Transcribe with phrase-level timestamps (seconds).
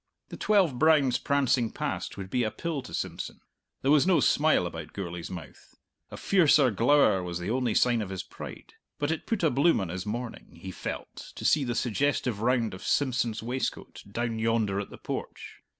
[0.29, 3.39] The twelve browns prancing past would be a pill to Simpson!
[3.83, 5.75] There was no smile about Gourlay's mouth
[6.09, 9.79] a fiercer glower was the only sign of his pride but it put a bloom
[9.79, 14.79] on his morning, he felt, to see the suggestive round of Simpson's waistcoat, down yonder
[14.79, 15.59] at the porch.